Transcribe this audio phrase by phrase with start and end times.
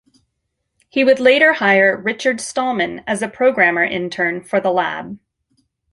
[0.89, 5.19] He would later hire Richard Stallman as a programmer intern for the lab.